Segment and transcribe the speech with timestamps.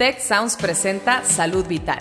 [0.00, 2.00] Tech Sounds presenta Salud Vital.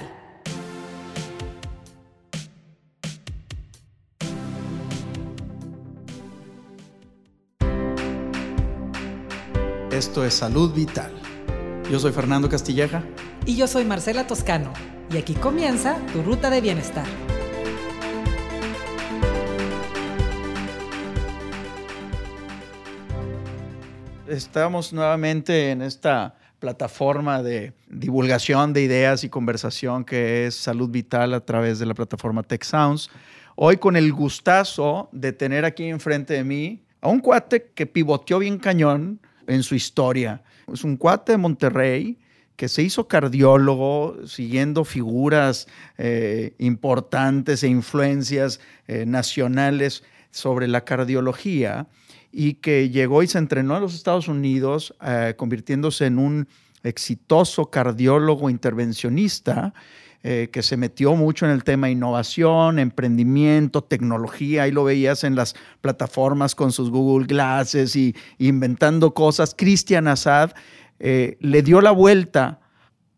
[9.92, 11.12] Esto es Salud Vital.
[11.92, 13.04] Yo soy Fernando Castilleja.
[13.46, 14.72] Y yo soy Marcela Toscano.
[15.12, 17.06] Y aquí comienza tu ruta de bienestar.
[24.26, 31.34] Estamos nuevamente en esta plataforma de divulgación de ideas y conversación que es Salud Vital
[31.34, 33.10] a través de la plataforma Tech Sounds.
[33.56, 38.40] Hoy con el gustazo de tener aquí enfrente de mí a un cuate que pivoteó
[38.40, 40.44] bien cañón en su historia.
[40.72, 42.18] Es un cuate de Monterrey
[42.56, 45.68] que se hizo cardiólogo siguiendo figuras
[45.98, 51.88] eh, importantes e influencias eh, nacionales sobre la cardiología
[52.32, 56.48] y que llegó y se entrenó en los Estados Unidos, eh, convirtiéndose en un
[56.84, 59.74] exitoso cardiólogo intervencionista
[60.22, 64.64] eh, que se metió mucho en el tema innovación, emprendimiento, tecnología.
[64.64, 69.56] Ahí lo veías en las plataformas con sus Google Glasses y inventando cosas.
[69.58, 70.52] Cristian Assad
[71.00, 72.60] eh, le dio la vuelta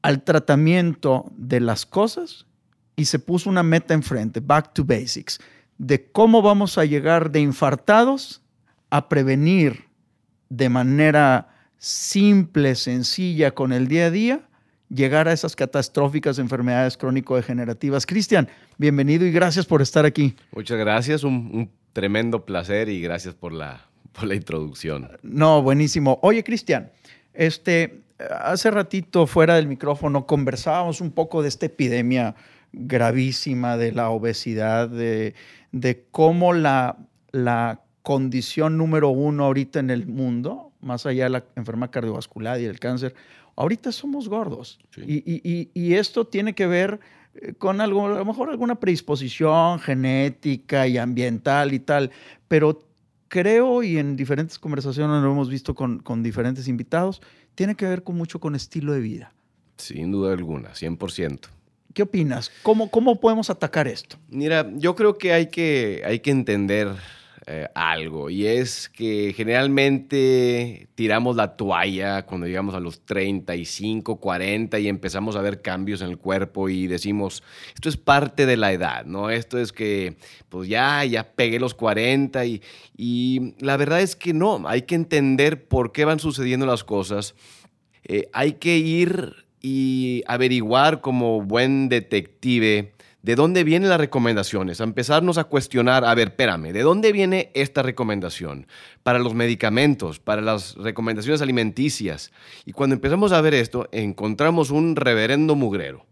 [0.03, 2.45] al tratamiento de las cosas
[2.95, 5.39] y se puso una meta enfrente, back to basics,
[5.79, 8.43] de cómo vamos a llegar de infartados
[8.91, 9.85] a prevenir
[10.49, 11.47] de manera
[11.77, 14.41] simple, sencilla, con el día a día,
[14.89, 18.05] llegar a esas catastróficas enfermedades crónico-degenerativas.
[18.05, 20.35] Cristian, bienvenido y gracias por estar aquí.
[20.51, 25.09] Muchas gracias, un, tremendo placer y gracias por la, por la introducción.
[25.23, 26.19] No, buenísimo.
[26.21, 26.91] Oye, Cristian,
[27.33, 32.35] este, hace ratito fuera del micrófono conversábamos un poco de esta epidemia
[32.73, 35.33] gravísima de la obesidad, de,
[35.71, 36.97] de cómo la,
[37.31, 42.65] la condición número uno ahorita en el mundo, más allá de la enfermedad cardiovascular y
[42.65, 43.15] el cáncer,
[43.55, 44.79] ahorita somos gordos.
[44.97, 46.99] Y, esto tiene que ver
[47.35, 52.11] eh, con algo, a lo mejor alguna predisposición genética y ambiental y tal,
[52.47, 52.83] pero
[53.27, 57.21] creo, y en diferentes conversaciones lo hemos visto con, con diferentes invitados,
[57.55, 59.33] tiene que ver con mucho con estilo de vida.
[59.77, 61.39] Sin duda alguna, 100%.
[61.93, 62.51] ¿Qué opinas?
[62.63, 64.17] ¿Cómo, ¿Cómo podemos atacar esto?
[64.29, 66.95] Mira, yo creo que hay que, hay que entender
[67.47, 68.29] eh, algo.
[68.29, 75.35] Y es que generalmente tiramos la toalla cuando llegamos a los 35, 40 y empezamos
[75.35, 77.41] a ver cambios en el cuerpo y decimos,
[77.73, 79.31] esto es parte de la edad, ¿no?
[79.31, 80.17] Esto es que,
[80.49, 82.61] pues ya, ya pegué los 40 y,
[82.95, 87.33] y la verdad es que no, hay que entender por qué van sucediendo las cosas,
[88.03, 94.81] eh, hay que ir y averiguar como buen detective ¿De dónde vienen las recomendaciones?
[94.81, 98.65] A empezarnos a cuestionar, a ver, espérame, ¿de dónde viene esta recomendación?
[99.03, 102.31] Para los medicamentos, para las recomendaciones alimenticias.
[102.65, 106.07] Y cuando empezamos a ver esto, encontramos un reverendo mugrero.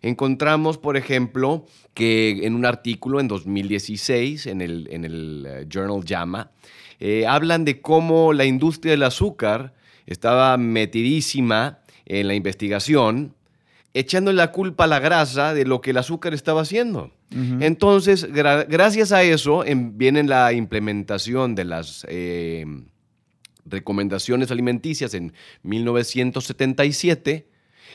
[0.00, 6.50] Encontramos, por ejemplo, que en un artículo en 2016, en el, eh, Journal JAMA,
[6.98, 9.74] eh, hablan de cómo la industria del azúcar
[10.06, 13.34] estaba metidísima en la investigación
[13.94, 17.12] echando la culpa a la grasa de lo que el azúcar estaba haciendo.
[17.60, 22.64] Entonces, gracias a eso em, viene la implementación de las eh,
[23.64, 25.32] recomendaciones alimenticias en
[25.64, 27.48] 1977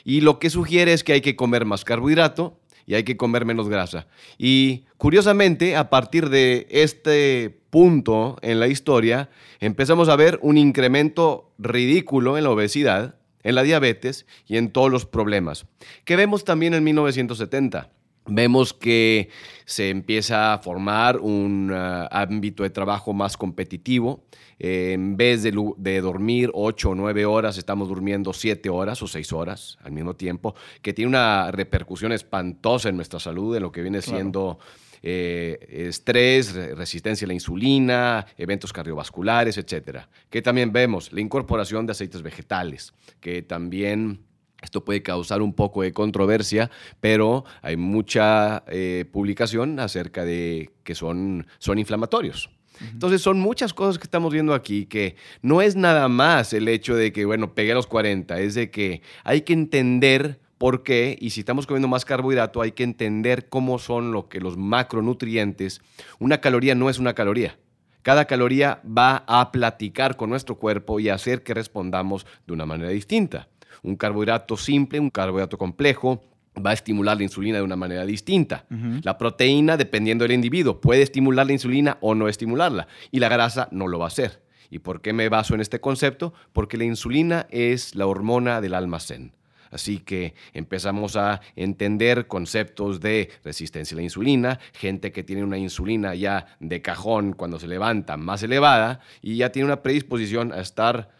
[0.03, 3.45] y lo que sugiere es que hay que comer más carbohidrato y hay que comer
[3.45, 4.07] menos grasa.
[4.37, 9.29] Y curiosamente, a partir de este punto en la historia,
[9.59, 14.91] empezamos a ver un incremento ridículo en la obesidad en la diabetes y en todos
[14.91, 15.65] los problemas.
[16.05, 17.89] Que vemos también en 1970.
[18.25, 19.29] Vemos que
[19.65, 24.23] se empieza a formar un uh, ámbito de trabajo más competitivo.
[24.59, 29.77] en vez de, dormir 8 o 9 horas, estamos durmiendo 7 horas o 6 horas
[29.83, 34.01] al mismo tiempo, que tiene una repercusión espantosa en nuestra salud, en lo que viene
[34.01, 34.59] siendo
[35.01, 40.09] eh, estrés, resistencia a la insulina, eventos cardiovasculares, etcétera.
[40.29, 44.21] Que también vemos la incorporación de aceites vegetales, que también
[44.61, 46.69] esto puede causar un poco de controversia,
[46.99, 52.49] pero hay mucha eh, publicación acerca de que son, son inflamatorios.
[52.81, 56.95] Entonces son muchas cosas que estamos viendo aquí que no es nada más el hecho
[56.95, 61.17] de que, bueno, pegué a los 40, es de que hay que entender ¿Por qué?
[61.21, 65.81] Y si estamos comiendo más carbohidrato, hay que entender cómo son lo que los macronutrientes.
[66.19, 67.57] Una caloría no es una caloría.
[68.01, 72.89] Cada caloría va a platicar con nuestro cuerpo y hacer que respondamos de una manera
[72.89, 73.47] distinta.
[73.83, 76.21] Un carbohidrato simple, un carbohidrato complejo,
[76.57, 78.65] va a estimular la insulina de una manera distinta.
[79.03, 82.89] La proteína, dependiendo del individuo, puede estimular la insulina o no estimularla.
[83.11, 84.43] Y la grasa no lo va a hacer.
[84.69, 86.33] ¿Y por qué me baso en este concepto?
[86.51, 89.38] Porque la insulina es la hormona del almacén.
[89.71, 95.57] Así que empezamos a entender conceptos de resistencia a la insulina, gente que tiene una
[95.57, 100.59] insulina ya de cajón cuando se levanta más elevada y ya tiene una predisposición a
[100.59, 101.11] estar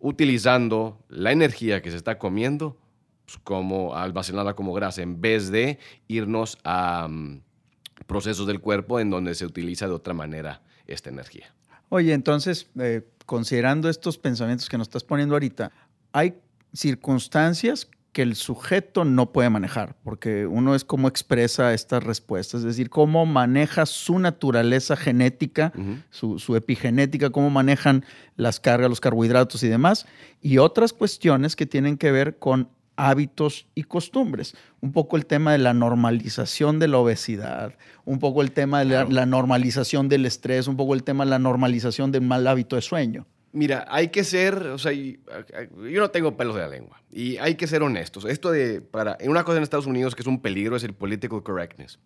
[0.00, 2.78] utilizando la energía que se está comiendo
[3.26, 7.42] pues, como almacenarla como grasa en vez de irnos a mm,
[8.06, 11.52] procesos del cuerpo en donde se utiliza de otra manera esta energía.
[11.90, 15.72] Oye, entonces, eh, considerando estos pensamientos que nos estás poniendo ahorita,
[16.12, 16.34] hay
[16.72, 17.88] circunstancias
[18.18, 22.90] que el sujeto no puede manejar, porque uno es cómo expresa estas respuestas, es decir,
[22.90, 25.72] cómo maneja su naturaleza genética,
[26.10, 28.04] su, su, epigenética, cómo manejan
[28.34, 30.04] las cargas, los carbohidratos y demás,
[30.42, 34.56] y otras cuestiones que tienen que ver con hábitos y costumbres.
[34.80, 37.74] Un poco el tema de la normalización de la obesidad,
[38.04, 41.38] un poco el tema de la, normalización del estrés, un poco el tema de la
[41.38, 43.28] normalización del mal hábito de sueño.
[43.52, 47.54] Mira, hay que ser, o sea, yo no tengo pelos de la lengua y hay
[47.54, 48.24] que ser honestos.
[48.26, 51.42] Esto de, para, una cosa en Estados Unidos que es un peligro es el political
[51.42, 51.98] correctness.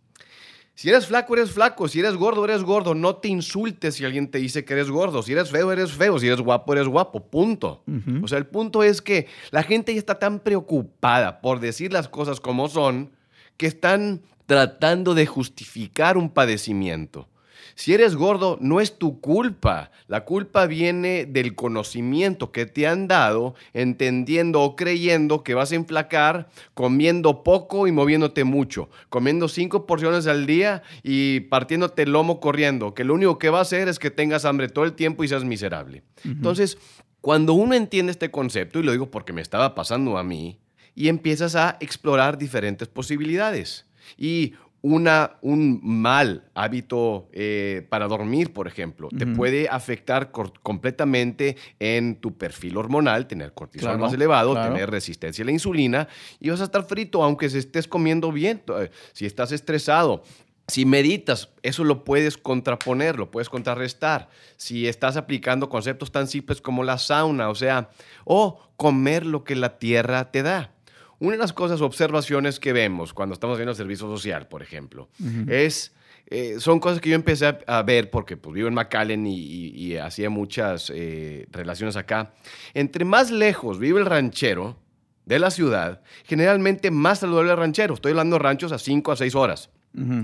[0.74, 1.86] Si eres flaco, eres flaco.
[1.86, 2.94] Si eres gordo, eres gordo.
[2.94, 5.22] No te insultes si alguien te dice que eres gordo.
[5.22, 6.18] Si eres feo, eres feo.
[6.18, 7.28] Si eres guapo, eres guapo.
[7.28, 7.84] Punto.
[8.22, 12.08] O sea, el punto es que la gente ya está tan preocupada por decir las
[12.08, 13.10] cosas como son
[13.58, 17.28] que están tratando de justificar un padecimiento.
[17.74, 19.90] Si eres gordo, no es tu culpa.
[20.08, 25.76] La culpa viene del conocimiento que te han dado, entendiendo o creyendo que vas a
[25.76, 32.40] enflacar comiendo poco y moviéndote mucho, comiendo cinco porciones al día y partiéndote el lomo
[32.40, 35.24] corriendo, que lo único que va a hacer es que tengas hambre todo el tiempo
[35.24, 36.02] y seas miserable.
[36.24, 36.78] Entonces,
[37.20, 40.58] cuando uno entiende este concepto, y lo digo porque me estaba pasando a mí,
[40.94, 43.86] y empiezas a explorar diferentes posibilidades.
[44.16, 52.16] Y una, un mal hábito eh, para dormir, por ejemplo, te puede afectar completamente en
[52.16, 56.08] tu perfil hormonal, tener cortisol más elevado, tener resistencia a la insulina
[56.40, 58.62] y vas a estar frito aunque se estés comiendo bien.
[58.80, 60.24] Eh, si estás estresado,
[60.66, 64.28] si meditas, eso lo puedes contraponer, lo puedes contrarrestar.
[64.56, 67.90] Si estás aplicando conceptos tan simples como la sauna, o sea,
[68.24, 70.72] o comer lo que la tierra te da.
[71.22, 75.08] Una de las cosas, observaciones que vemos cuando estamos viendo servicio social, por ejemplo,
[75.46, 75.94] es...
[76.26, 80.30] Eh, son cosas que yo empecé a, ver porque pues, vivo en McAllen y, hacía
[80.30, 82.32] muchas eh, relaciones acá.
[82.74, 84.76] Entre más lejos vive el ranchero
[85.24, 87.94] de la ciudad, generalmente más saludable el ranchero.
[87.94, 89.70] Estoy hablando de ranchos a 5 a 6 horas.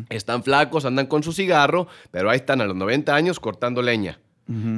[0.08, 4.18] Están flacos, andan con su cigarro, pero ahí están a los 90 años cortando leña.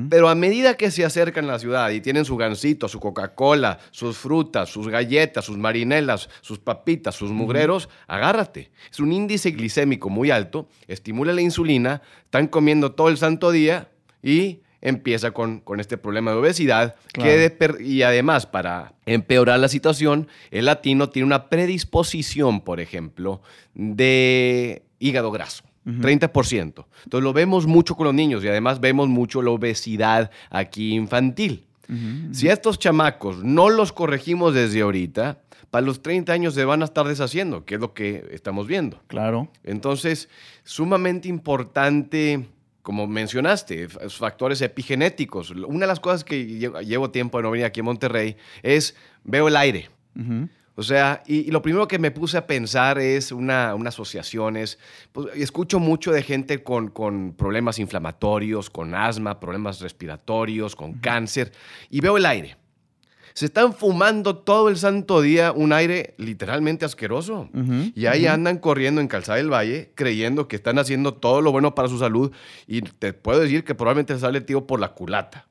[0.09, 3.79] Pero a medida que se acercan a la ciudad y tienen su gansito, su Coca-Cola,
[3.93, 8.73] sus frutas, sus galletas, sus marinelas, sus papitas, sus mugreros, agárrate.
[8.91, 13.91] Es un índice glicémico muy alto, estimula la insulina, están comiendo todo el santo día
[14.25, 16.97] y empieza con, con este problema de obesidad.
[17.81, 23.41] y además, para empeorar la situación, el latino tiene una predisposición, por ejemplo,
[23.75, 25.70] de hígado graso.
[25.87, 26.85] 30%.
[27.05, 31.67] Entonces lo vemos mucho con los niños y además vemos mucho la obesidad aquí infantil.
[32.31, 35.41] Si a estos chamacos no los corregimos desde ahorita,
[35.71, 39.03] para los 30 años se van a estar deshaciendo, que es lo que estamos viendo.
[39.07, 39.49] Claro.
[39.65, 40.29] Entonces,
[40.63, 42.47] sumamente importante,
[42.83, 45.51] como mencionaste, factores epigenéticos.
[45.51, 46.45] Una de las cosas que
[46.85, 48.95] llevo tiempo de no venir aquí a Monterrey es
[49.25, 49.91] veo el aire.
[50.81, 54.79] O sea, y, lo primero que me puse a pensar es una, una asociación, es,
[55.13, 61.53] pues, escucho mucho de gente con, con, problemas inflamatorios, con asma, problemas respiratorios, con cáncer,
[61.91, 62.57] y veo el aire.
[63.35, 67.51] Se están fumando todo el santo día un aire literalmente asqueroso.
[67.95, 71.75] y ahí andan corriendo en Calzada del Valle creyendo que están haciendo todo lo bueno
[71.75, 72.33] para su salud.
[72.67, 75.47] Y te puedo decir que probablemente sale tío por la culata.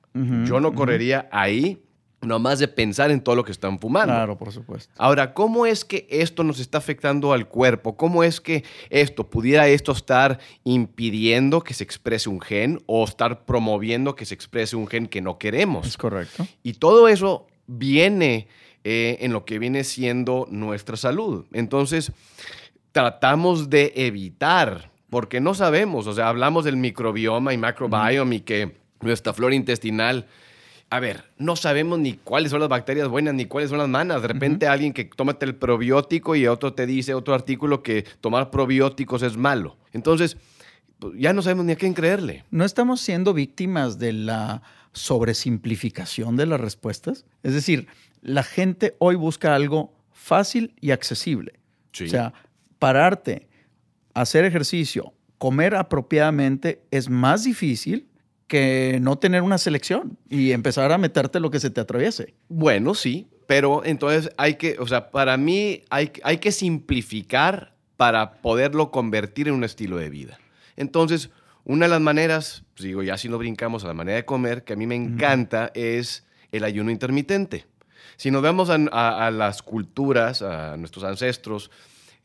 [0.46, 1.84] Yo no correría ahí
[2.22, 4.14] no más de pensar en todo lo que están fumando.
[4.14, 4.94] Claro, por supuesto.
[4.98, 7.96] Ahora, ¿cómo es que esto nos está afectando al cuerpo?
[7.96, 13.46] ¿Cómo es que esto, pudiera esto estar impidiendo que se exprese un gen o estar
[13.46, 15.88] promoviendo que se exprese un gen que no queremos?
[15.88, 16.46] Es correcto.
[16.62, 18.48] Y todo eso viene
[18.84, 21.46] eh, en lo que viene siendo nuestra salud.
[21.54, 22.12] Entonces,
[22.92, 28.78] tratamos de evitar, porque no sabemos, o sea, hablamos del microbioma y macrobiome y que
[29.02, 30.28] nuestra flora intestinal
[30.92, 34.22] a ver, no sabemos ni cuáles son las bacterias buenas ni cuáles son las malas.
[34.24, 38.50] De repente alguien que tómate el probiótico y otro te dice, otro artículo, que tomar
[38.50, 39.78] probióticos es malo.
[39.94, 40.38] Entonces,
[40.98, 42.44] pues, ya no sabemos ni a quién creerle.
[42.50, 47.26] ¿No estamos siendo víctimas de la sobresimplificación de las respuestas?
[47.44, 47.88] Es decir,
[48.22, 51.60] la gente hoy busca algo fácil y accesible.
[51.94, 52.34] O sea,
[52.80, 53.48] pararte,
[54.16, 58.09] hacer ejercicio, comer apropiadamente es más difícil
[58.50, 62.34] que no tener una selección y empezar a meterte lo que se te atraviese.
[62.50, 63.28] Bueno, sí.
[63.48, 69.48] pero entonces hay que, o sea, para mí hay, hay que simplificar para poderlo convertir
[69.48, 70.40] en un estilo de vida.
[70.76, 71.30] Entonces,
[71.64, 74.64] una de las maneras, pues digo, ya si no brincamos a la manera de comer,
[74.64, 77.66] que a mí me encanta, es el ayuno intermitente.
[78.18, 81.70] Si nos vemos a, a- a las culturas, a nuestros ancestros,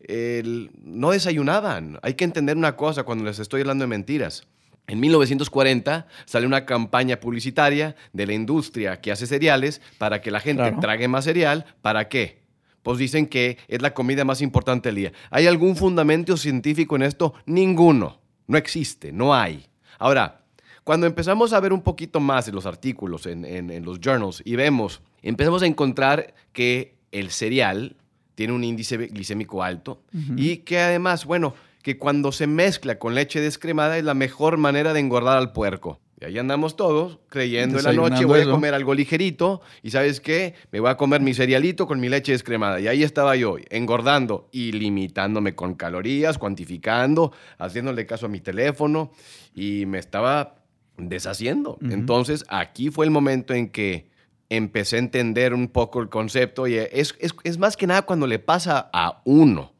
[0.00, 1.98] el- no desayunaban.
[2.02, 4.46] Hay que entender una cosa cuando les estoy hablando de mentiras.
[4.86, 10.40] En 1940 sale una campaña publicitaria de la industria que hace cereales para que la
[10.40, 10.78] gente Claro.
[10.80, 11.64] trague más cereal.
[11.82, 12.42] ¿Para qué?
[12.82, 15.12] Pues dicen que es la comida más importante del día.
[15.30, 17.32] ¿Hay algún fundamento científico en esto?
[17.46, 18.20] Ninguno.
[18.46, 19.66] No existe, no hay.
[19.98, 20.42] Ahora,
[20.84, 24.42] cuando empezamos a ver un poquito más en los artículos, en, en- en los journals,
[24.44, 27.96] y vemos, empezamos a encontrar que el cereal
[28.34, 30.02] tiene un índice glicémico alto
[30.36, 34.92] y que además, bueno, que cuando se mezcla con leche descremada es la mejor manera
[34.92, 36.00] de engordar al puerco.
[36.20, 40.20] Y ahí andamos todos creyendo en la noche voy a comer algo ligerito y ¿sabes
[40.20, 40.54] qué?
[40.72, 42.80] Me voy a comer mi cerealito con mi leche descremada.
[42.80, 49.10] Y ahí estaba yo, engordando y limitándome con calorías, cuantificando, haciéndole caso a mi teléfono
[49.54, 50.54] y me estaba
[50.96, 51.76] deshaciendo.
[51.90, 54.08] Entonces aquí fue el momento en que
[54.48, 58.26] empecé a entender un poco el concepto y es, es- es más que nada cuando
[58.26, 59.73] le pasa a uno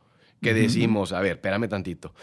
[0.45, 2.15] que decimos, a ver, espérame tantito.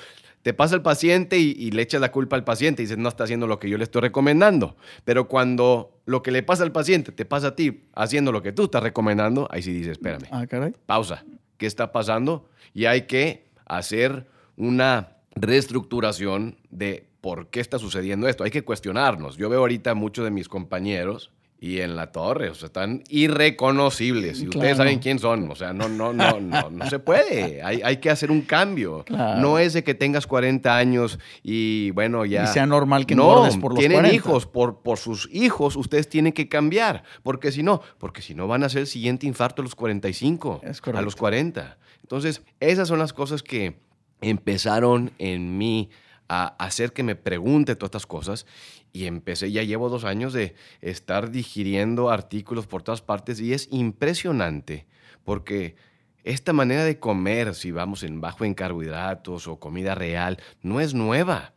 [0.41, 3.09] Te pasa el paciente y, y le echas la culpa al paciente y dices, no
[3.09, 4.75] está haciendo lo que yo le estoy recomendando.
[5.05, 8.51] Pero cuando lo que le pasa al paciente te pasa a ti haciendo lo que
[8.51, 10.73] tú estás recomendando, ahí sí dices, espérame, Ah, caray.
[10.87, 11.23] pausa,
[11.57, 12.49] ¿qué está pasando?
[12.73, 14.25] Y hay que hacer
[14.57, 18.43] una reestructuración de por qué está sucediendo esto.
[18.43, 19.37] Hay que cuestionarnos.
[19.37, 21.31] Yo veo ahorita muchos de mis compañeros
[21.63, 24.41] y en la torre, o sea, están irreconocibles.
[24.41, 25.51] Y ustedes saben quién son.
[25.51, 27.61] O sea, no, no, no, no, no se puede.
[27.61, 29.03] Hay, hay que hacer un cambio.
[29.05, 29.39] Claro.
[29.39, 32.45] No es de que tengas 40 años y bueno, ya.
[32.45, 34.15] Y sea normal que no, por los tienen 40.
[34.15, 37.03] hijos, por, por sus hijos, ustedes tienen que cambiar.
[37.21, 40.61] Porque si no, porque si no van a ser el siguiente infarto a los 45,
[40.63, 41.77] Es a los 40.
[42.01, 43.75] Entonces, esas son las cosas que
[44.19, 45.91] empezaron en mí
[46.33, 48.45] a hacer que me pregunte todas estas cosas
[48.93, 53.67] y empecé, ya llevo dos años de estar digiriendo artículos por todas partes y es
[53.71, 54.85] impresionante
[55.25, 55.75] porque
[56.23, 60.93] esta manera de comer, si vamos en bajo en carbohidratos o comida real, no es
[60.93, 61.53] nueva,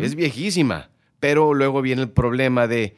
[0.00, 2.96] es viejísima, pero luego viene el problema de,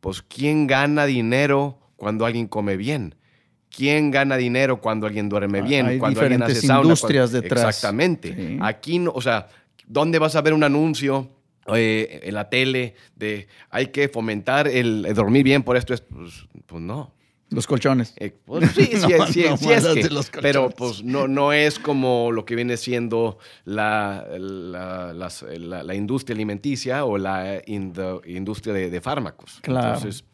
[0.00, 3.14] pues, ¿quién gana dinero cuando alguien come bien?
[3.74, 5.86] ¿Quién gana dinero cuando alguien duerme Ah, bien?
[5.86, 7.64] hay cuando alguien diferentes hace sauna, industrias cuando- detrás.
[7.76, 8.34] Exactamente.
[8.34, 8.58] Sí.
[8.60, 9.48] Aquí, no, o sea,
[9.86, 11.30] ¿dónde vas a ver un anuncio
[11.74, 15.94] eh, en la tele de hay que fomentar el, el dormir bien por esto?
[15.94, 17.12] Es- Pues, pues no.
[17.50, 18.14] Los colchones.
[18.16, 21.52] Eh, pues sí, sí, No, sí, no sí es que- los pero pues no, no
[21.52, 27.62] es como lo que viene siendo la, la, las- la- la industria alimenticia o la
[27.66, 29.58] ind- industria de, de fármacos.
[29.62, 29.94] Claro.
[29.94, 30.24] Entonces,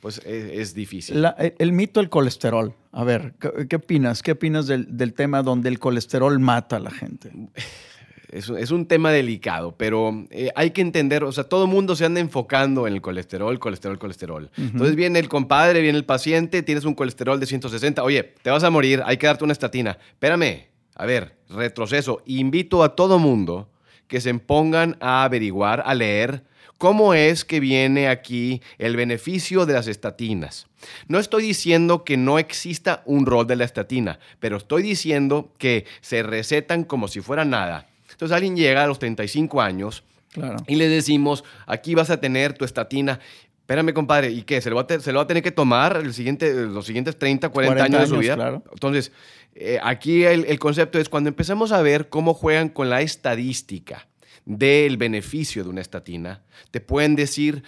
[0.00, 0.26] pues es,
[0.60, 1.22] es difícil.
[1.22, 2.74] La- el, el mito del colesterol.
[2.92, 4.22] A ver, ¿qué, qué opinas?
[4.22, 7.30] ¿Qué opinas del, del tema donde el colesterol mata a la gente?
[8.30, 11.96] Es, es un tema delicado, pero eh, hay que entender, o sea, todo el mundo
[11.96, 14.50] se anda enfocando en el colesterol, colesterol, colesterol.
[14.56, 18.64] Entonces viene el compadre, viene el paciente, tienes un colesterol de 160, oye, te vas
[18.64, 19.98] a morir, hay que darte una estatina.
[20.10, 22.22] Espérame, a ver, retroceso.
[22.26, 23.70] Invito a todo mundo
[24.08, 26.42] que se pongan a averiguar, a leer
[26.78, 30.66] cómo es que viene aquí el beneficio de las estatinas.
[31.08, 35.84] No estoy diciendo que no exista un rol de la estatina, pero estoy diciendo que
[36.00, 37.88] se recetan como si fuera nada.
[38.18, 40.56] Entonces alguien llega a los 35 años Claro.
[40.66, 43.20] y le decimos, aquí vas a tener tu estatina.
[43.60, 44.60] Espérame, compadre, ¿y qué?
[44.60, 46.84] ¿Se lo va a, te- se lo va a tener que tomar el siguiente, los
[46.84, 48.34] siguientes 30, 40, 40 años, de su vida?
[48.34, 48.64] claro.
[48.72, 49.12] Entonces,
[49.54, 54.08] eh, aquí el, el concepto es cuando empezamos a ver cómo juegan con la estadística
[54.44, 57.62] del beneficio de una estatina, te pueden decir,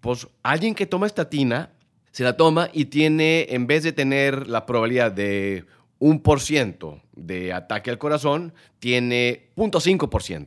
[0.00, 1.68] pues alguien que toma estatina,
[2.12, 5.66] se la toma y tiene, en vez de tener la probabilidad de
[5.98, 10.46] un por ciento de ataque al corazón, tiene 0.5%.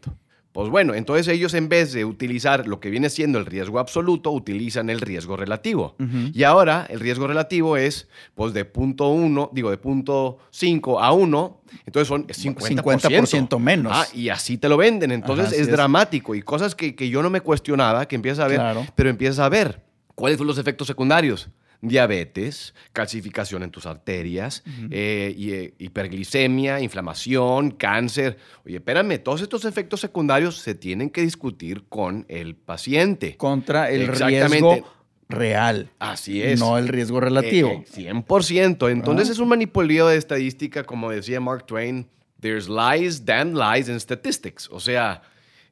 [0.52, 4.32] Pues bueno, entonces ellos en vez de utilizar lo que viene siendo el riesgo absoluto,
[4.32, 5.98] utilizan el riesgo relativo.
[6.34, 11.12] Y ahora el riesgo relativo es pues de punto uno, digo de punto 5 a
[11.12, 12.56] 1, entonces son 50%.
[12.82, 13.92] 50% menos.
[13.94, 15.12] Ah, y así te lo venden.
[15.12, 18.48] Entonces Ajá, es dramático y cosas que, que yo no me cuestionaba, que empiezas a
[18.48, 18.86] ver, Claro.
[18.96, 19.82] pero empiezas a ver
[20.16, 21.50] cuáles son los efectos secundarios.
[21.88, 28.38] Diabetes, calcificación en tus arterias, eh, eh, hiperglicemia, inflamación, cáncer.
[28.66, 33.38] Oye, espérame, todos estos efectos secundarios se tienen que discutir con el paciente.
[33.38, 34.86] Contra el riesgo
[35.28, 35.90] real.
[36.00, 36.60] Así es.
[36.60, 37.70] No el riesgo relativo.
[37.70, 38.90] Eh, eh, 100%.
[38.90, 39.32] Entonces Ah.
[39.34, 42.08] es un manipuleo de estadística, como decía Mark Twain,
[42.40, 44.70] there's lies, damn lies in statistics.
[44.72, 45.22] O sea,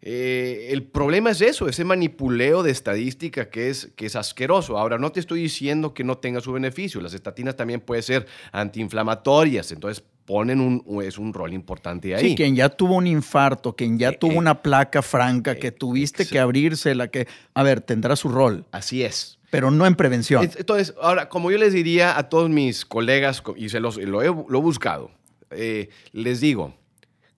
[0.05, 4.77] eh, el problema es eso, ese manipuleo de estadística que es, que es asqueroso.
[4.77, 7.00] Ahora, no te estoy diciendo que no tenga su beneficio.
[7.00, 12.29] Las estatinas también pueden ser antiinflamatorias, entonces ponen un, es un rol importante ahí.
[12.29, 15.72] Sí, quien ya tuvo un infarto, quien ya Eh, tuvo eh, una placa franca, que
[15.72, 19.39] tuviste que abrirse, la que, a ver, tendrá su rol, Así es.
[19.51, 20.43] pero no en prevención.
[20.43, 23.98] Es- Entonces, ahora, como yo les diría a todos mis colegas, co- y se los,
[23.98, 25.12] lo, he, lo he buscado,
[25.51, 26.74] eh, les digo,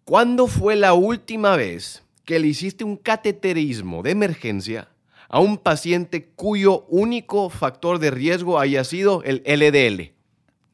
[0.03, 4.89] ¿cuándo fue la última vez que le hiciste un cateterismo de emergencia
[5.29, 10.11] a un paciente cuyo único factor de riesgo haya sido el LDL?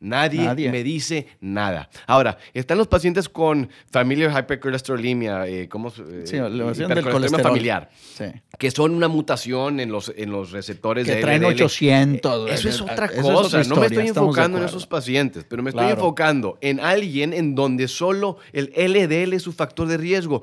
[0.04, 0.72] Nadie, Nadie.
[0.72, 1.88] me dice nada.
[2.08, 7.42] Ahora, están los pacientes con familiar hypercholesterolemia, eh, ¿cómo se- eh, Sí, hipercolesterolemia colesterol.
[7.44, 8.26] familiar, Sí.
[8.58, 11.54] que son una mutación en los, en los receptores Que de traen LDL.
[11.54, 12.50] 800.
[12.50, 13.60] Eso es eh, otra eso es cosa.
[13.60, 15.98] otra no me estoy enfocando en esos pacientes, pero me estoy Claro.
[16.02, 20.42] enfocando en alguien en donde solo el LDL es su factor de riesgo.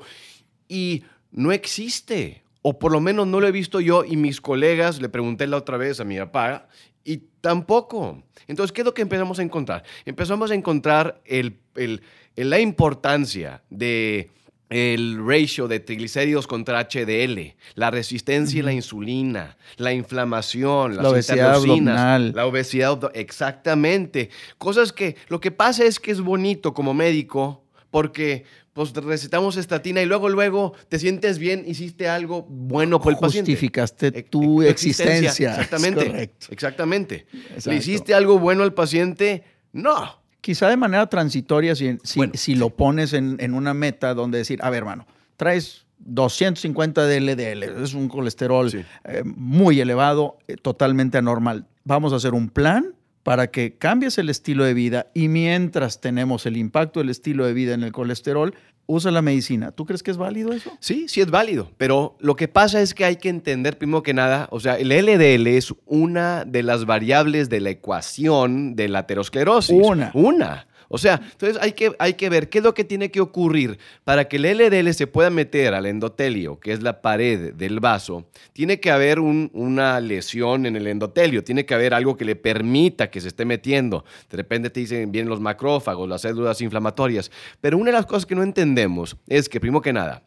[0.69, 2.43] Y no existe.
[2.61, 5.57] O por lo menos no lo he visto yo y mis colegas, le pregunté la
[5.57, 6.67] otra vez a mi papá,
[7.05, 8.21] y tampoco.
[8.47, 9.83] Entonces, ¿qué es lo que empezamos a encontrar?
[10.05, 12.01] Empezamos a encontrar el, el-
[12.35, 14.29] la importancia de
[14.69, 21.09] el ratio de triglicéridos contra HDL, la resistencia a la insulina, la inflamación, las La
[21.09, 22.35] obesidad interleucinas, abdominal.
[22.35, 24.29] la obesidad, exactamente.
[24.59, 28.43] Cosas que lo que pasa es que es bonito como médico porque
[28.79, 33.51] pues recetamos estatina y luego luego te sientes bien, hiciste algo bueno por el paciente.
[33.51, 35.49] Justificaste tu e- existencia.
[35.51, 36.05] Exactamente.
[36.07, 36.45] Correcto.
[36.49, 37.25] Exactamente.
[37.49, 37.71] Exacto.
[37.71, 39.43] ¿Le hiciste algo bueno al paciente?
[39.73, 40.21] No.
[40.39, 44.37] Quizá de manera transitoria, si, si, Bueno, si lo pones en, en una meta donde
[44.37, 45.05] decir, a ver, hermano,
[45.35, 48.85] traes 250 de LDL, es un colesterol Sí.
[49.03, 51.67] eh, muy elevado, eh, totalmente anormal.
[51.83, 56.45] Vamos a hacer un plan para que cambies el estilo de vida y mientras tenemos
[56.45, 58.55] el impacto del estilo de vida en el colesterol,
[58.89, 59.71] usa la medicina.
[59.71, 60.71] ¿Tú crees que es válido eso?
[60.79, 64.15] Sí, sí es válido, pero lo que pasa es que hay que entender primero que
[64.15, 68.99] nada, o sea, el LDL es una de las variables de la ecuación de la
[68.99, 69.79] aterosclerosis.
[69.79, 70.11] Una.
[70.15, 70.67] Una.
[70.89, 73.77] O sea, entonces hay que, hay que ver qué es lo que tiene que ocurrir
[74.03, 78.25] para que el LDL se pueda meter al endotelio, que es la pared del vaso.
[78.53, 82.35] Tiene que haber un- una lesión en el endotelio, tiene que haber algo que le
[82.35, 84.03] permita que se esté metiendo.
[84.29, 87.31] De repente te dicen, vienen los macrófagos, las células inflamatorias.
[87.61, 90.23] Pero una de las cosas que no entendemos es que, primero que nada,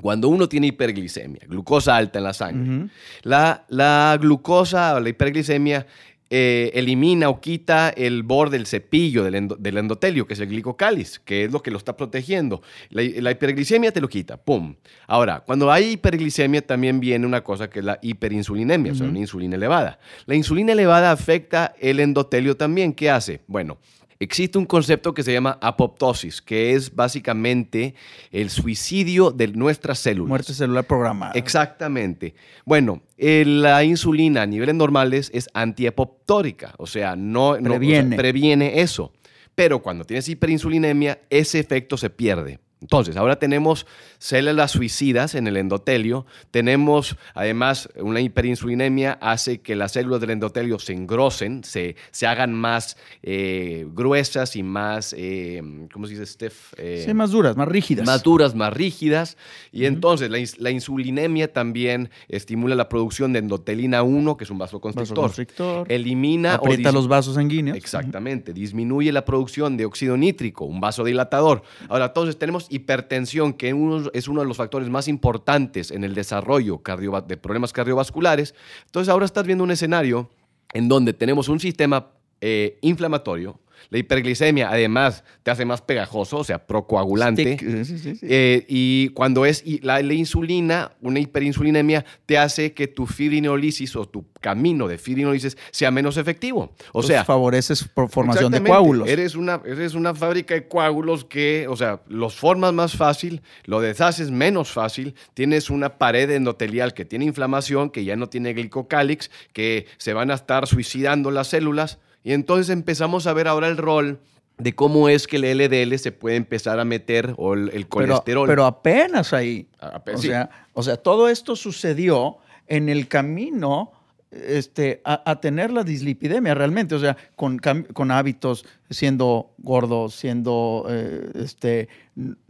[0.00, 2.90] cuando uno tiene hiperglicemia, glucosa alta en la sangre,
[3.22, 5.86] la, la glucosa o la hiperglicemia
[6.30, 10.48] eh, elimina o quita el borde del cepillo del, endo- del endotelio, que es el
[10.48, 12.62] glicocáliz, que es lo que lo está protegiendo.
[12.90, 14.74] La, la hiperglicemia te lo quita, ¡pum!
[15.06, 19.18] Ahora, cuando hay hiperglicemia también viene una cosa que es la hiperinsulinemia, o sea, una
[19.20, 19.98] insulina elevada.
[20.26, 22.92] La insulina elevada afecta el endotelio también.
[22.92, 23.42] ¿Qué hace?
[23.46, 23.78] Bueno,
[24.18, 27.94] Existe un concepto que se llama apoptosis, que es básicamente
[28.30, 30.28] el suicidio de nuestras células.
[30.28, 31.32] Muerte celular programada.
[31.34, 32.34] Exactamente.
[32.64, 37.72] Bueno, eh, la insulina a niveles normales es antiapoptórica, o sea, no, no- o
[38.12, 39.12] sea, previene eso.
[39.54, 42.58] Pero cuando tienes hiperinsulinemia, ese efecto se pierde.
[42.82, 43.86] Entonces, ahora tenemos
[44.18, 46.26] células suicidas en el endotelio.
[46.50, 52.52] Tenemos, además, una hiperinsulinemia hace que las células del endotelio se engrosen, se, se hagan
[52.52, 55.62] más eh, gruesas y más, eh,
[55.92, 56.74] ¿cómo se dice, Steph?
[56.76, 58.04] Eh, Sí, más duras, más rígidas.
[58.06, 59.38] más duras, más rígidas.
[59.72, 64.58] Y entonces la, la insulinemia también estimula la producción de endotelina 1, que es un
[64.58, 65.16] vasoconstrictor.
[65.16, 65.90] Vasoconstrictor.
[65.90, 67.76] Elimina o Aprieta dis- los vasos sanguíneos.
[67.76, 71.62] Exactamente, disminuye la producción de óxido nítrico, un vasodilatador.
[71.88, 73.68] Ahora, entonces tenemos hipertensión, que
[74.12, 76.80] es uno de los factores más importantes en el desarrollo
[77.26, 78.54] de problemas cardiovasculares.
[78.86, 80.30] Entonces, ahora estás viendo un escenario
[80.72, 83.58] en donde tenemos un sistema eh, inflamatorio.
[83.90, 87.58] La hiperglicemia, además, te hace más pegajoso, o sea, procoagulante.
[87.58, 88.18] Sí, sí, sí.
[88.22, 94.06] Eh, y cuando es la, la insulina, una hiperinsulinemia, te hace que tu fibrinolisis o
[94.06, 96.60] tu camino de fibrinolisis sea menos efectivo.
[96.60, 99.08] O Entonces, sea, favoreces por formación de coágulos.
[99.08, 103.80] Eres una, eres una fábrica de coágulos que, o sea, los formas más fácil, lo
[103.80, 109.30] deshaces menos fácil, tienes una pared endotelial que tiene inflamación, que ya no tiene glicocálix,
[109.52, 111.98] que se van a estar suicidando las células.
[112.26, 114.18] Y entonces empezamos a ver ahora el rol
[114.58, 118.48] de cómo es que el LDL se puede empezar a meter, o el, colesterol.
[118.48, 119.68] pero apenas ahí.
[119.78, 120.26] A- ape- o, sí.
[120.26, 123.92] sea, o sea, todo esto sucedió en el camino
[124.32, 127.60] este, a, a tener la dislipidemia realmente, o sea, con,
[127.92, 131.88] con hábitos, siendo gordo, siendo, eh, este,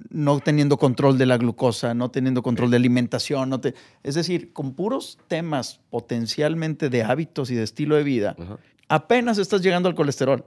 [0.09, 4.55] no teniendo control de la glucosa, no teniendo control de alimentación, no te- es decir,
[4.55, 8.59] con puros temas potencialmente de hábitos y de estilo de vida, Ajá.
[8.89, 10.45] Apenas estás llegando al colesterol.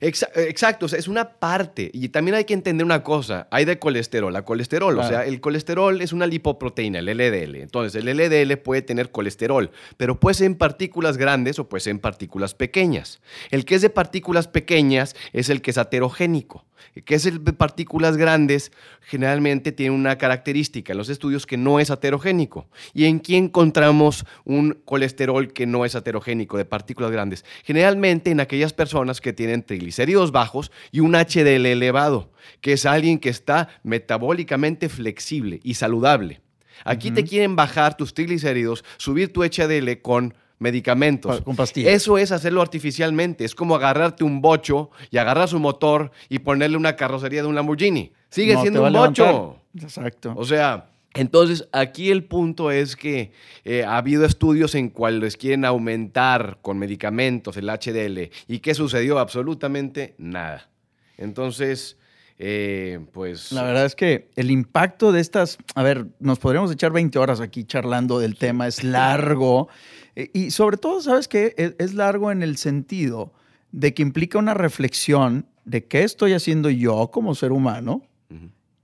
[0.00, 1.90] Exa- Exacto, o sea, es una parte.
[1.92, 3.48] Y también hay que entender una cosa.
[3.50, 4.98] Hay de colesterol a colesterol.
[4.98, 7.56] O sea, el colesterol es una lipoproteína, el LDL.
[7.56, 11.92] Entonces, el LDL puede tener colesterol, pero puede ser en partículas grandes o puede ser
[11.92, 13.20] en partículas pequeñas.
[13.50, 16.64] El que es de partículas pequeñas es el que es aterogénico.
[16.94, 21.56] El que es el de partículas grandes generalmente tiene una característica en los estudios que
[21.56, 22.68] no es aterogénico.
[22.92, 27.44] ¿Y en qué encontramos un colesterol que no es aterogénico de partículas grandes?
[27.64, 33.18] Generalmente en aquellas personas que tienen triglicéridos bajos y un HDL elevado, que es alguien
[33.18, 36.40] que está metabólicamente flexible y saludable.
[36.84, 41.40] Aquí te quieren bajar tus triglicéridos, subir tu HDL con medicamentos.
[41.40, 41.92] Con pastillas.
[41.92, 43.44] Eso es hacerlo artificialmente.
[43.44, 47.54] Es como agarrarte un bocho y agarrar su motor y ponerle una carrocería de un
[47.54, 48.12] Lamborghini.
[48.30, 49.32] Sigue No siendo un levantar.
[49.32, 49.58] bocho.
[49.80, 50.34] Exacto.
[50.36, 53.32] O sea, entonces aquí el punto es que
[53.64, 58.30] eh, ha habido estudios en cuales quieren aumentar con medicamentos el HDL.
[58.48, 59.18] ¿Y qué sucedió?
[59.18, 60.70] Absolutamente nada.
[61.16, 61.96] Entonces,
[62.38, 63.52] eh, pues...
[63.52, 67.40] La verdad es que el impacto de estas, a ver, nos podríamos echar 20 horas
[67.40, 69.68] aquí charlando del tema, es largo.
[70.14, 71.54] Eh, Y sobre todo, ¿sabes qué?
[71.56, 73.32] Es, es largo en el sentido
[73.72, 78.02] de que implica una reflexión de qué estoy haciendo yo como ser humano.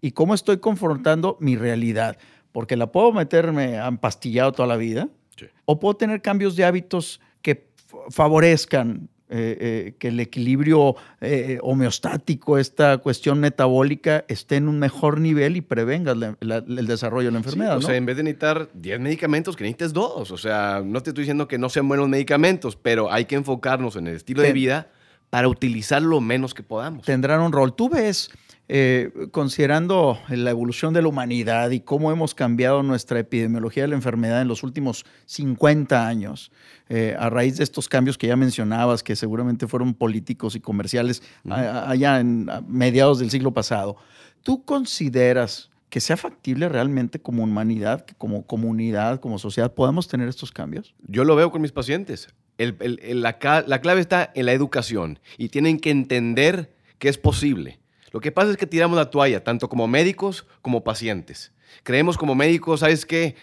[0.03, 2.19] Y cómo estoy confrontando mi realidad.
[2.53, 5.47] Porque la puedo meterme empastillado toda la vida Sí.
[5.65, 7.69] o puedo tener cambios de hábitos que
[8.11, 15.21] favorezcan eh, eh, que el equilibrio eh, homeostático, esta cuestión metabólica, esté en un mejor
[15.21, 17.79] nivel y prevengas la- la- el desarrollo de la Sí, enfermedad.
[17.79, 17.87] o ¿no?
[17.87, 20.31] sea, en vez de necesitar 10 medicamentos, que necesites dos.
[20.33, 23.97] O sea, no te estoy diciendo que no sean buenos medicamentos, pero hay que enfocarnos
[23.97, 24.91] en el estilo de Ten- vida
[25.31, 27.07] para utilizar lo menos que podamos.
[27.07, 27.75] tendrán un rol.
[27.75, 28.31] Tú ves,
[28.75, 33.97] eh, considerando la evolución de la humanidad y cómo hemos cambiado nuestra epidemiología de la
[33.97, 36.51] enfermedad en los últimos 50 años,
[36.89, 41.23] eh, a raíz de estos cambios que ya mencionabas, que seguramente fueron políticos y comerciales
[41.51, 43.97] a- allá en a mediados del siglo pasado,
[44.43, 50.29] ¿tú consideras que sea factible realmente como humanidad, que como comunidad, como sociedad, podamos tener
[50.29, 50.95] estos cambios?
[51.07, 52.29] Yo lo veo con mis pacientes.
[52.57, 56.75] El- el- el- la, ca- la clave está en la educación y tienen que entender
[56.99, 57.82] que es posible.
[58.13, 61.53] Lo que pasa es que tiramos la toalla, tanto como médicos como pacientes.
[61.83, 63.35] Creemos como médicos, ¿sabes qué?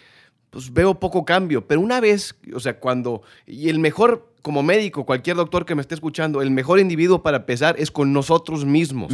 [0.51, 5.05] Pues veo poco cambio, pero una vez, o sea, cuando, y el mejor, como médico,
[5.05, 9.13] cualquier doctor que me esté escuchando, el mejor individuo para empezar es con nosotros mismos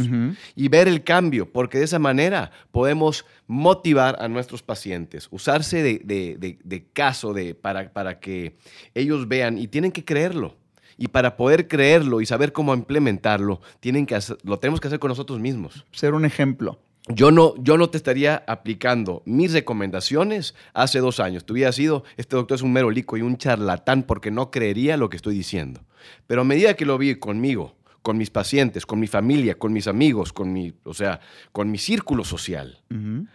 [0.54, 6.00] y ver el cambio, porque de esa manera podemos motivar a nuestros pacientes, usarse de,
[6.04, 8.56] de- de- de caso de, para, para que
[8.94, 10.56] ellos vean y tienen que creerlo.
[10.98, 14.98] Y para poder creerlo y saber cómo implementarlo, tienen que hacer- lo tenemos que hacer
[14.98, 15.84] con nosotros mismos.
[15.92, 16.78] Ser un ejemplo.
[17.08, 21.44] Yo no, yo no te estaría aplicando mis recomendaciones hace dos años.
[21.44, 25.08] Tú hubieras sido, este doctor es un merolico y un charlatán porque no creería lo
[25.08, 25.82] que estoy diciendo.
[26.26, 29.86] Pero a medida que lo vi conmigo, con mis pacientes, con mi familia, con mis
[29.86, 31.20] amigos, con mi, o sea,
[31.52, 32.80] con mi círculo social,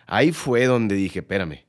[0.07, 1.59] ahí fue donde dije, espérame,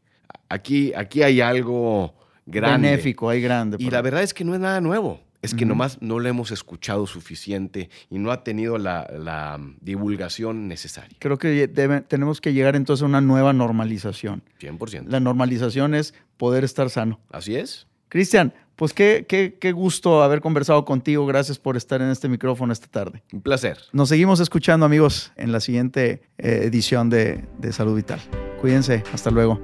[0.48, 2.14] aquí, aquí hay algo
[2.46, 2.88] grande.
[2.90, 3.76] Benéfico, hay grande.
[3.80, 5.20] Y la verdad es que no es nada nuevo.
[5.42, 9.76] Es que nomás no lo hemos escuchado suficiente y no ha tenido la, la, mm,
[9.80, 11.16] divulgación necesaria.
[11.18, 14.42] Creo que debe- tenemos que llegar entonces a una nueva normalización.
[14.60, 15.06] 100%.
[15.08, 17.18] La normalización es poder estar sano.
[17.30, 17.86] Así es.
[18.08, 21.26] Cristian, pues qué, qué, qué gusto haber conversado contigo.
[21.26, 23.22] Gracias por estar en este micrófono esta tarde.
[23.32, 23.78] Un placer.
[23.92, 28.20] Nos seguimos escuchando, amigos, en la siguiente eh, edición de, de Salud Vital.
[28.60, 29.02] Cuídense.
[29.12, 29.60] Hasta luego.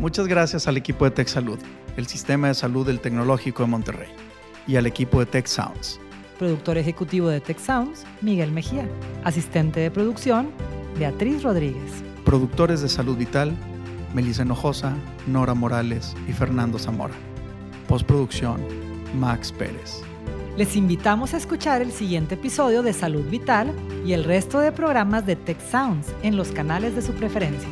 [0.00, 1.58] Muchas gracias al equipo de Tech Salud,
[1.98, 4.08] el sistema de salud del Tecnológico de Monterrey,
[4.66, 6.00] y al equipo de Tech Sounds.
[6.38, 8.88] Productor ejecutivo de Tech Sounds, Miguel Mejía.
[9.24, 10.52] Asistente de producción,
[10.98, 12.02] Beatriz Rodríguez.
[12.24, 13.54] Productores de Salud Vital,
[14.14, 14.94] Melissa Hinojosa,
[15.26, 17.14] Nora Morales y Fernando Zamora.
[17.86, 18.58] Postproducción,
[19.14, 20.00] Max Pérez.
[20.56, 23.70] Les invitamos a escuchar el siguiente episodio de Salud Vital
[24.06, 27.68] y el resto de programas de Tech Sounds en los canales de su preferencia.